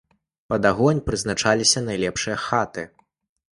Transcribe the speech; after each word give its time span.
Пад 0.53 0.65
агонь 0.69 1.01
прызначаліся 1.09 1.85
найлепшыя 1.91 2.41
хаты. 2.47 2.89